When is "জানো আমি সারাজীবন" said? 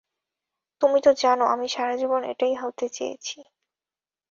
1.21-2.21